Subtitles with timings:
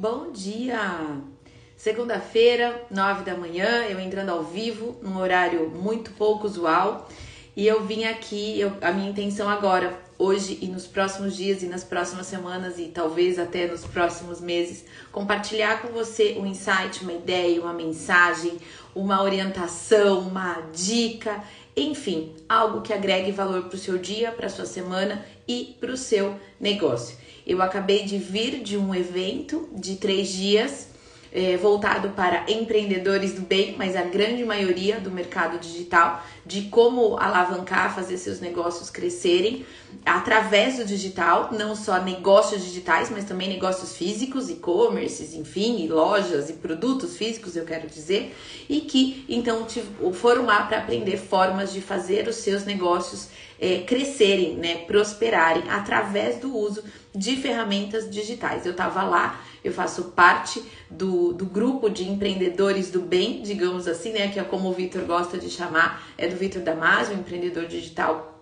[0.00, 0.78] Bom dia!
[1.76, 7.08] Segunda-feira, nove da manhã, eu entrando ao vivo, num horário muito pouco usual.
[7.56, 11.66] E eu vim aqui, eu, a minha intenção agora, hoje e nos próximos dias e
[11.66, 17.12] nas próximas semanas e talvez até nos próximos meses, compartilhar com você um insight, uma
[17.12, 18.56] ideia, uma mensagem,
[18.94, 21.42] uma orientação, uma dica,
[21.82, 25.92] enfim, algo que agregue valor para o seu dia, para a sua semana e para
[25.92, 27.16] o seu negócio.
[27.46, 30.88] Eu acabei de vir de um evento de três dias
[31.32, 37.18] é, voltado para empreendedores do bem, mas a grande maioria do mercado digital, de como
[37.18, 39.64] alavancar, fazer seus negócios crescerem
[40.04, 46.48] através do digital, não só negócios digitais, mas também negócios físicos, e-commerces, enfim, e lojas
[46.50, 48.34] e produtos físicos, eu quero dizer,
[48.68, 49.66] e que então
[50.12, 53.28] foram lá para aprender formas de fazer os seus negócios
[53.60, 56.82] é, crescerem, né, prosperarem através do uso
[57.14, 58.64] de ferramentas digitais.
[58.64, 64.12] Eu estava lá, eu faço parte do, do grupo de empreendedores do bem, digamos assim,
[64.12, 68.38] né, que é como o Vitor gosta de chamar, é do Vitor Damasio, empreendedor digital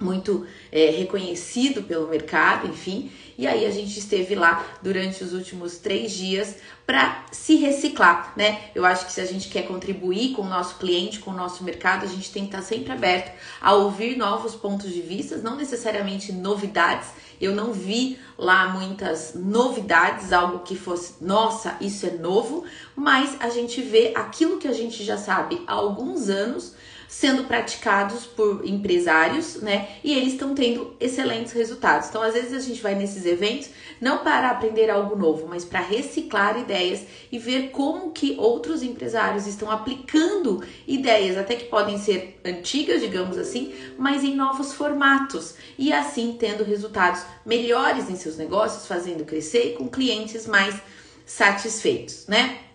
[0.00, 3.10] muito é, reconhecido pelo mercado, enfim.
[3.36, 8.70] E aí a gente esteve lá durante os últimos três dias para se reciclar, né?
[8.74, 11.62] Eu acho que se a gente quer contribuir com o nosso cliente, com o nosso
[11.62, 15.56] mercado, a gente tem que estar sempre aberto a ouvir novos pontos de vista, não
[15.56, 17.08] necessariamente novidades.
[17.40, 22.64] Eu não vi lá muitas novidades, algo que fosse, nossa, isso é novo,
[22.94, 26.74] mas a gente vê aquilo que a gente já sabe há alguns anos
[27.08, 29.88] sendo praticados por empresários, né?
[30.04, 32.08] E eles estão tendo excelentes resultados.
[32.08, 35.80] Então, às vezes a gente vai nesses eventos não para aprender algo novo, mas para
[35.80, 42.38] reciclar ideias e ver como que outros empresários estão aplicando ideias, até que podem ser
[42.44, 48.86] antigas, digamos assim, mas em novos formatos e assim tendo resultados melhores em seus negócios,
[48.86, 50.76] fazendo crescer e com clientes mais
[51.24, 52.67] satisfeitos, né?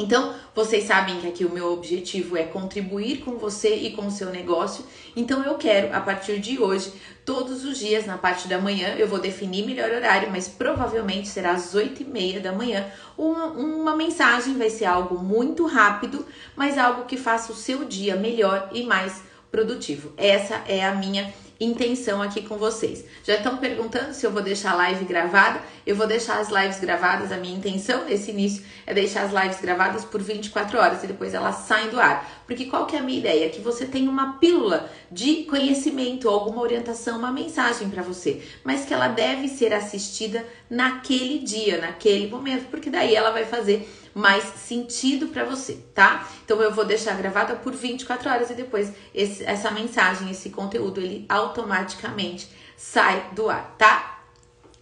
[0.00, 4.10] Então, vocês sabem que aqui o meu objetivo é contribuir com você e com o
[4.10, 4.84] seu negócio.
[5.14, 6.92] Então, eu quero, a partir de hoje,
[7.24, 11.52] todos os dias, na parte da manhã, eu vou definir melhor horário, mas provavelmente será
[11.52, 12.86] às 8 e meia da manhã.
[13.16, 18.16] Uma, uma mensagem vai ser algo muito rápido, mas algo que faça o seu dia
[18.16, 20.12] melhor e mais produtivo.
[20.16, 23.04] Essa é a minha intenção aqui com vocês.
[23.22, 25.60] Já estão perguntando se eu vou deixar a live gravada?
[25.86, 27.30] Eu vou deixar as lives gravadas.
[27.30, 31.34] A minha intenção nesse início é deixar as lives gravadas por 24 horas e depois
[31.34, 32.42] elas saem do ar.
[32.46, 33.50] Porque qual que é a minha ideia?
[33.50, 38.94] Que você tenha uma pílula de conhecimento, alguma orientação, uma mensagem para você, mas que
[38.94, 45.28] ela deve ser assistida naquele dia, naquele momento, porque daí ela vai fazer mais sentido
[45.28, 46.28] para você, tá?
[46.44, 51.00] Então eu vou deixar gravada por 24 horas e depois esse, essa mensagem, esse conteúdo,
[51.00, 54.20] ele automaticamente sai do ar, tá?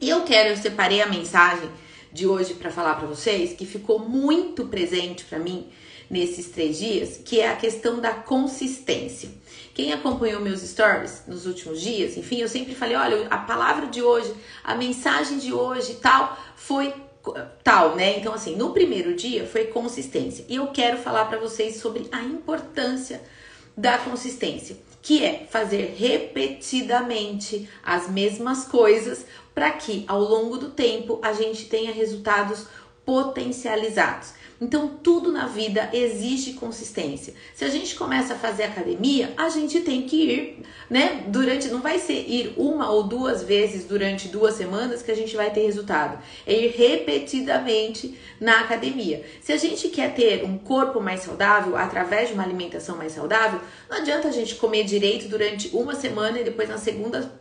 [0.00, 1.68] E eu quero, eu separei a mensagem
[2.12, 5.68] de hoje para falar para vocês que ficou muito presente para mim
[6.08, 9.28] nesses três dias, que é a questão da consistência.
[9.74, 14.02] Quem acompanhou meus stories nos últimos dias, enfim, eu sempre falei, olha, a palavra de
[14.02, 14.32] hoje,
[14.64, 16.94] a mensagem de hoje e tal, foi
[17.62, 18.18] tal, né?
[18.18, 20.44] Então, assim, no primeiro dia foi consistência.
[20.48, 23.22] E eu quero falar para vocês sobre a importância
[23.76, 29.24] da consistência, que é fazer repetidamente as mesmas coisas
[29.54, 32.66] para que ao longo do tempo a gente tenha resultados
[33.04, 34.34] potencializados.
[34.60, 37.32] Então, tudo na vida exige consistência.
[37.54, 41.24] Se a gente começa a fazer academia, a gente tem que ir, né?
[41.28, 45.36] Durante, não vai ser ir uma ou duas vezes durante duas semanas que a gente
[45.36, 46.18] vai ter resultado.
[46.44, 49.24] É ir repetidamente na academia.
[49.40, 53.60] Se a gente quer ter um corpo mais saudável através de uma alimentação mais saudável,
[53.88, 57.32] não adianta a gente comer direito durante uma semana e depois na segunda,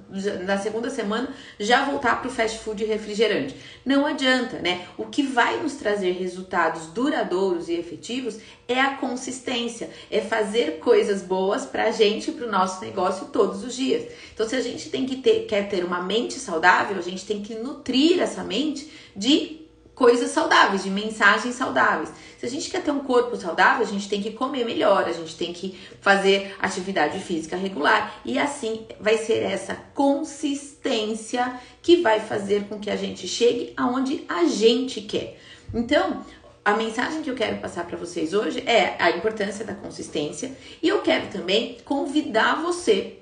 [0.46, 1.30] na segunda semana
[1.60, 3.56] já voltar para o fast food e refrigerante.
[3.84, 4.86] Não adianta, né?
[4.98, 8.38] O que vai nos trazer resultados duradouros duradouros e efetivos
[8.68, 13.64] é a consistência, é fazer coisas boas para a gente, para o nosso negócio todos
[13.64, 14.12] os dias.
[14.34, 17.42] Então, se a gente tem que ter, quer ter uma mente saudável, a gente tem
[17.42, 19.62] que nutrir essa mente de
[19.96, 22.12] coisas saudáveis, de mensagens saudáveis.
[22.38, 25.12] Se a gente quer ter um corpo saudável, a gente tem que comer melhor, a
[25.12, 32.20] gente tem que fazer atividade física regular e assim vai ser essa consistência que vai
[32.20, 35.40] fazer com que a gente chegue aonde a gente quer.
[35.74, 36.24] Então,
[36.68, 40.52] a mensagem que eu quero passar para vocês hoje é a importância da consistência
[40.84, 43.20] e eu quero também convidar você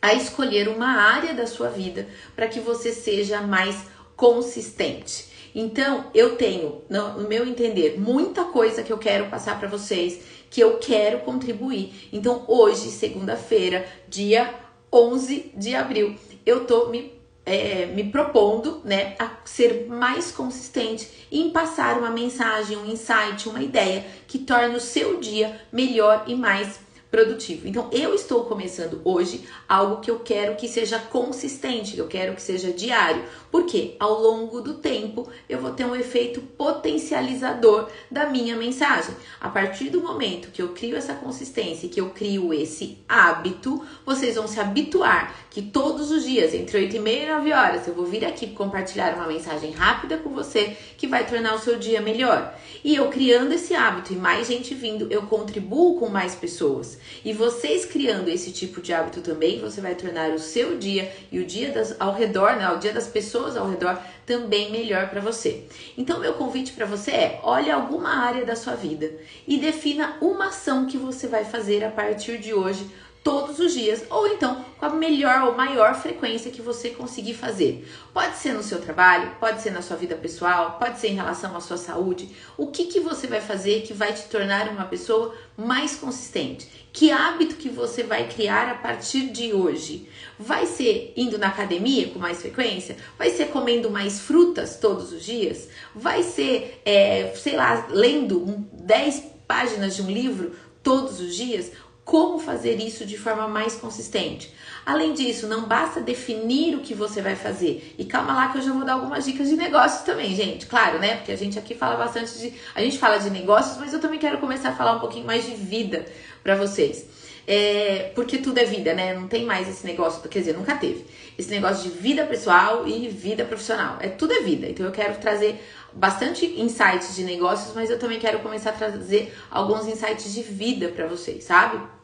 [0.00, 2.06] a escolher uma área da sua vida
[2.36, 3.76] para que você seja mais
[4.14, 5.26] consistente.
[5.52, 10.60] Então, eu tenho, no meu entender, muita coisa que eu quero passar para vocês, que
[10.60, 12.08] eu quero contribuir.
[12.12, 14.54] Então, hoje, segunda-feira, dia
[14.92, 16.14] 11 de abril,
[16.46, 17.15] eu tô me
[17.46, 23.62] é, me propondo né, a ser mais consistente em passar uma mensagem, um insight, uma
[23.62, 26.80] ideia que torne o seu dia melhor e mais
[27.16, 27.66] produtivo.
[27.66, 32.34] Então, eu estou começando hoje algo que eu quero que seja consistente, que eu quero
[32.34, 38.26] que seja diário, porque ao longo do tempo eu vou ter um efeito potencializador da
[38.26, 39.14] minha mensagem.
[39.40, 44.34] A partir do momento que eu crio essa consistência, que eu crio esse hábito, vocês
[44.34, 47.94] vão se habituar que todos os dias, entre 8 e meia e 9 horas, eu
[47.94, 52.02] vou vir aqui compartilhar uma mensagem rápida com você que vai tornar o seu dia
[52.02, 52.54] melhor.
[52.84, 56.98] E eu criando esse hábito e mais gente vindo, eu contribuo com mais pessoas.
[57.24, 61.38] E vocês criando esse tipo de hábito também, você vai tornar o seu dia e
[61.38, 65.20] o dia das, ao redor, né, o dia das pessoas ao redor também melhor para
[65.20, 65.64] você.
[65.96, 69.12] Então, meu convite para você é: olhe alguma área da sua vida
[69.46, 72.86] e defina uma ação que você vai fazer a partir de hoje
[73.26, 77.84] todos os dias, ou então com a melhor ou maior frequência que você conseguir fazer.
[78.14, 81.56] Pode ser no seu trabalho, pode ser na sua vida pessoal, pode ser em relação
[81.56, 82.30] à sua saúde.
[82.56, 86.68] O que, que você vai fazer que vai te tornar uma pessoa mais consistente?
[86.92, 90.08] Que hábito que você vai criar a partir de hoje?
[90.38, 92.96] Vai ser indo na academia com mais frequência?
[93.18, 95.68] Vai ser comendo mais frutas todos os dias?
[95.92, 101.72] Vai ser, é, sei lá, lendo 10 páginas de um livro todos os dias?
[102.06, 104.54] Como fazer isso de forma mais consistente.
[104.86, 107.96] Além disso, não basta definir o que você vai fazer.
[107.98, 110.66] E calma lá que eu já vou dar algumas dicas de negócios também, gente.
[110.66, 111.16] Claro, né?
[111.16, 112.54] Porque a gente aqui fala bastante de.
[112.76, 115.44] A gente fala de negócios, mas eu também quero começar a falar um pouquinho mais
[115.44, 116.06] de vida
[116.44, 117.08] para vocês.
[117.44, 119.12] É, porque tudo é vida, né?
[119.12, 121.04] Não tem mais esse negócio, quer dizer, nunca teve.
[121.36, 123.98] Esse negócio de vida pessoal e vida profissional.
[123.98, 124.68] É tudo é vida.
[124.68, 125.60] Então eu quero trazer
[125.92, 130.88] bastante insights de negócios, mas eu também quero começar a trazer alguns insights de vida
[130.88, 131.95] para vocês, sabe?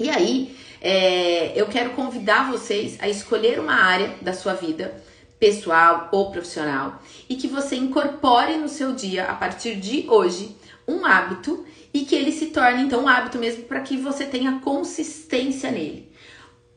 [0.00, 4.94] E aí, é, eu quero convidar vocês a escolher uma área da sua vida,
[5.38, 10.56] pessoal ou profissional, e que você incorpore no seu dia, a partir de hoje,
[10.88, 14.60] um hábito e que ele se torne então um hábito mesmo para que você tenha
[14.60, 16.10] consistência nele.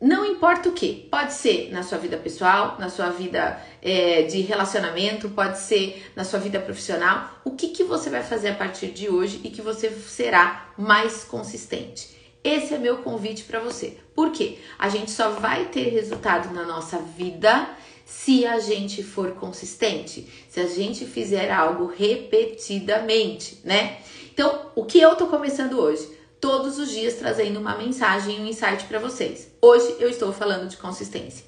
[0.01, 4.41] Não importa o que, pode ser na sua vida pessoal, na sua vida é, de
[4.41, 7.39] relacionamento, pode ser na sua vida profissional.
[7.45, 11.23] O que, que você vai fazer a partir de hoje e que você será mais
[11.23, 12.22] consistente?
[12.43, 13.97] Esse é meu convite para você.
[14.13, 14.57] Por quê?
[14.77, 17.69] A gente só vai ter resultado na nossa vida
[18.05, 23.97] se a gente for consistente, se a gente fizer algo repetidamente, né?
[24.33, 26.09] Então, o que eu tô começando hoje?
[26.41, 29.49] Todos os dias trazendo uma mensagem, um insight para vocês.
[29.61, 31.45] Hoje eu estou falando de consistência.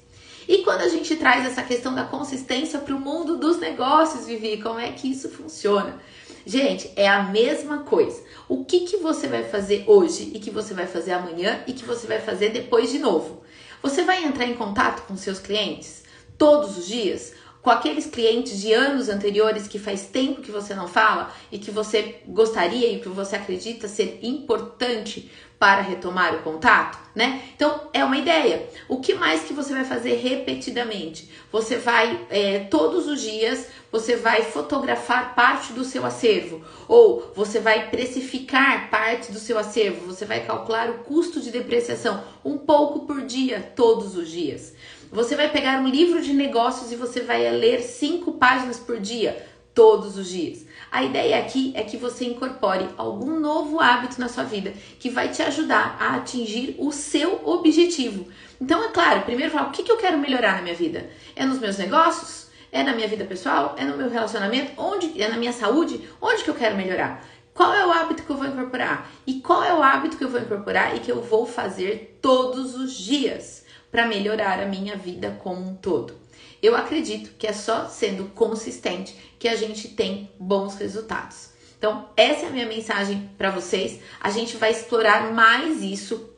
[0.48, 4.62] E quando a gente traz essa questão da consistência para o mundo dos negócios, Vivi,
[4.62, 6.00] como é que isso funciona?
[6.46, 8.22] Gente, é a mesma coisa.
[8.48, 11.84] O que, que você vai fazer hoje e que você vai fazer amanhã e que
[11.84, 13.42] você vai fazer depois de novo?
[13.82, 16.04] Você vai entrar em contato com seus clientes
[16.38, 17.32] todos os dias?
[17.66, 21.72] Com aqueles clientes de anos anteriores que faz tempo que você não fala e que
[21.72, 25.28] você gostaria e que você acredita ser importante
[25.58, 27.42] para retomar o contato, né?
[27.56, 28.68] Então é uma ideia.
[28.88, 31.28] O que mais que você vai fazer repetidamente?
[31.50, 37.58] Você vai é, todos os dias você vai fotografar parte do seu acervo ou você
[37.58, 40.06] vai precificar parte do seu acervo.
[40.06, 44.74] Você vai calcular o custo de depreciação um pouco por dia, todos os dias.
[45.12, 49.46] Você vai pegar um livro de negócios e você vai ler cinco páginas por dia,
[49.72, 50.66] todos os dias.
[50.90, 55.28] A ideia aqui é que você incorpore algum novo hábito na sua vida que vai
[55.28, 58.26] te ajudar a atingir o seu objetivo.
[58.60, 61.08] Então, é claro, primeiro falar o que, que eu quero melhorar na minha vida?
[61.36, 62.48] É nos meus negócios?
[62.72, 63.76] É na minha vida pessoal?
[63.78, 64.72] É no meu relacionamento?
[64.76, 65.22] Onde?
[65.22, 66.00] É na minha saúde?
[66.20, 67.24] Onde que eu quero melhorar?
[67.54, 69.08] Qual é o hábito que eu vou incorporar?
[69.24, 72.74] E qual é o hábito que eu vou incorporar e que eu vou fazer todos
[72.74, 73.55] os dias
[73.90, 76.14] para melhorar a minha vida como um todo?
[76.62, 81.50] Eu acredito que é só sendo consistente que a gente tem bons resultados.
[81.78, 84.00] Então, essa é a minha mensagem para vocês.
[84.20, 86.30] A gente vai explorar mais isso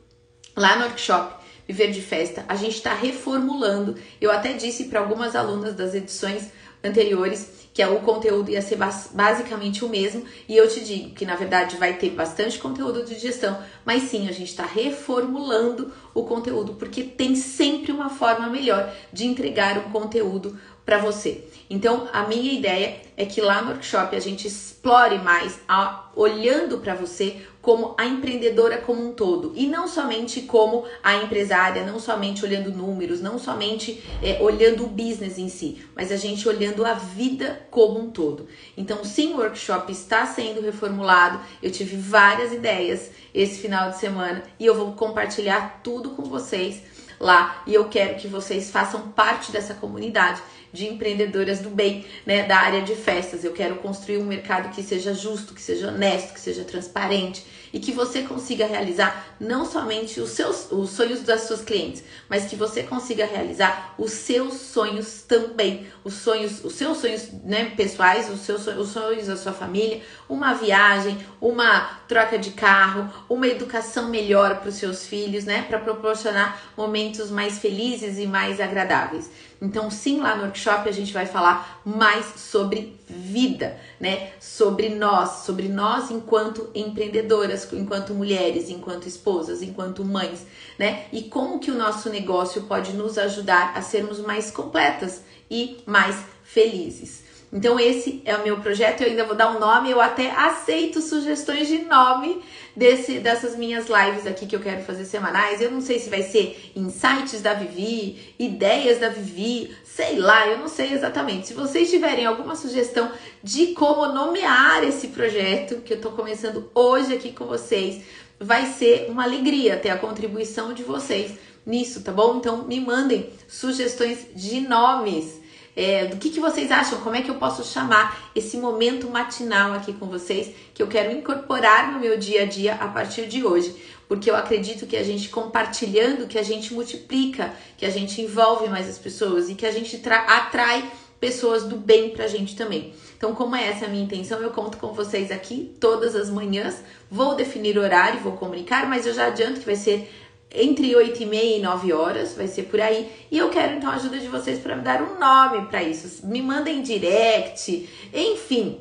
[0.55, 2.43] lá no workshop Viver de Festa.
[2.47, 3.95] A gente está reformulando.
[4.19, 6.51] Eu até disse para algumas alunas das edições
[6.83, 8.77] anteriores que o conteúdo ia ser
[9.13, 10.25] basicamente o mesmo.
[10.49, 14.27] E eu te digo que na verdade vai ter bastante conteúdo de gestão, mas sim,
[14.27, 19.91] a gente está reformulando o conteúdo porque tem sempre uma forma melhor de entregar um
[19.91, 21.43] conteúdo para você.
[21.69, 26.79] Então, a minha ideia é que lá no workshop a gente explore mais, a, olhando
[26.79, 31.99] para você como a empreendedora como um todo e não somente como a empresária, não
[31.99, 36.85] somente olhando números, não somente é, olhando o business em si, mas a gente olhando
[36.85, 38.47] a vida como um todo.
[38.77, 41.39] Então, sim, o workshop está sendo reformulado.
[41.61, 46.81] Eu tive várias ideias esse final de semana e eu vou compartilhar tudo com vocês
[47.19, 52.43] lá e eu quero que vocês façam parte dessa comunidade de empreendedoras do bem, né,
[52.43, 53.43] da área de festas.
[53.43, 57.79] Eu quero construir um mercado que seja justo, que seja honesto, que seja transparente e
[57.79, 62.55] que você consiga realizar não somente os seus os sonhos das suas clientes, mas que
[62.55, 68.41] você consiga realizar os seus sonhos também, os sonhos, os seus sonhos, né, pessoais, os
[68.41, 74.59] seus os sonhos da sua família, uma viagem, uma troca de carro, uma educação melhor
[74.59, 79.29] para os seus filhos, né, para proporcionar momentos mais felizes e mais agradáveis.
[79.61, 84.31] Então, sim, lá no workshop a gente vai falar mais sobre vida, né?
[84.39, 90.45] Sobre nós, sobre nós enquanto empreendedoras, enquanto mulheres, enquanto esposas, enquanto mães,
[90.77, 91.05] né?
[91.11, 96.15] E como que o nosso negócio pode nos ajudar a sermos mais completas e mais
[96.43, 97.28] felizes.
[97.51, 101.01] Então esse é o meu projeto, eu ainda vou dar um nome, eu até aceito
[101.01, 102.41] sugestões de nome
[102.75, 105.59] desse, dessas minhas lives aqui que eu quero fazer semanais.
[105.59, 110.59] Eu não sei se vai ser insights da Vivi, ideias da Vivi, sei lá, eu
[110.59, 111.47] não sei exatamente.
[111.47, 113.11] Se vocês tiverem alguma sugestão
[113.43, 118.03] de como nomear esse projeto que eu tô começando hoje aqui com vocês,
[118.39, 121.31] vai ser uma alegria ter a contribuição de vocês
[121.65, 122.37] nisso, tá bom?
[122.37, 125.39] Então me mandem sugestões de nomes
[125.75, 126.99] é, do que, que vocês acham?
[127.01, 131.11] Como é que eu posso chamar esse momento matinal aqui com vocês que eu quero
[131.11, 133.75] incorporar no meu dia a dia a partir de hoje?
[134.07, 138.67] Porque eu acredito que a gente compartilhando, que a gente multiplica, que a gente envolve
[138.67, 142.93] mais as pessoas e que a gente atrai pessoas do bem pra gente também.
[143.17, 146.81] Então, como é essa a minha intenção, eu conto com vocês aqui todas as manhãs.
[147.11, 150.09] Vou definir horário, vou comunicar, mas eu já adianto que vai ser
[150.53, 153.09] entre 8 e meia e 9 horas, vai ser por aí.
[153.29, 156.25] E eu quero então a ajuda de vocês para me dar um nome para isso.
[156.25, 158.79] Me mandem direct, enfim.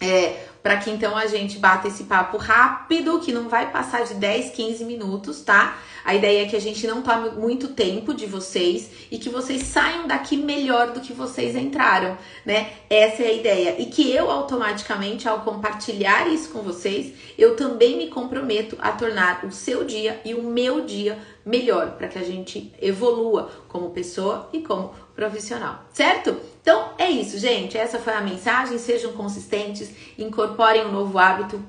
[0.00, 4.14] É, para que então a gente bata esse papo rápido, que não vai passar de
[4.14, 5.78] 10, 15 minutos, tá?
[6.04, 9.62] A ideia é que a gente não tome muito tempo de vocês e que vocês
[9.62, 12.72] saiam daqui melhor do que vocês entraram, né?
[12.90, 13.76] Essa é a ideia.
[13.80, 19.44] E que eu automaticamente, ao compartilhar isso com vocês, eu também me comprometo a tornar
[19.44, 24.48] o seu dia e o meu dia melhor, para que a gente evolua como pessoa
[24.52, 26.36] e como profissional, certo?
[26.66, 27.78] Então é isso, gente.
[27.78, 28.76] Essa foi a mensagem.
[28.76, 31.64] Sejam consistentes, incorporem um novo hábito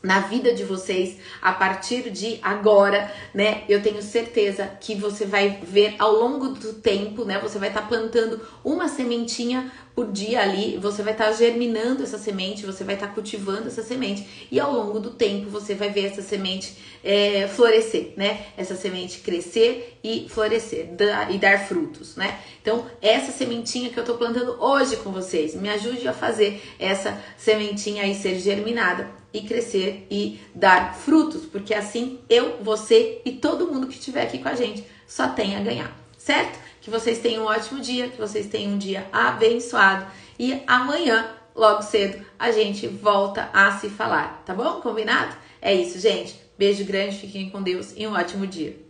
[0.00, 3.64] na vida de vocês a partir de agora, né?
[3.68, 7.40] Eu tenho certeza que você vai ver ao longo do tempo, né?
[7.40, 12.02] Você vai estar tá plantando uma sementinha por dia ali, você vai estar tá germinando
[12.02, 15.74] essa semente, você vai estar tá cultivando essa semente e ao longo do tempo você
[15.74, 18.46] vai ver essa semente é, florescer, né?
[18.56, 22.38] Essa semente crescer e florescer dar, e dar frutos, né?
[22.62, 27.18] Então, essa sementinha que eu tô plantando hoje com vocês, me ajude a fazer essa
[27.36, 33.70] sementinha aí ser germinada e crescer e dar frutos, porque assim eu, você e todo
[33.70, 36.58] mundo que estiver aqui com a gente só tem a ganhar, certo?
[36.80, 40.06] Que vocês tenham um ótimo dia, que vocês tenham um dia abençoado
[40.38, 44.80] e amanhã, logo cedo, a gente volta a se falar, tá bom?
[44.80, 45.36] Combinado?
[45.60, 46.40] É isso, gente.
[46.56, 48.89] Beijo grande, fiquem com Deus e um ótimo dia.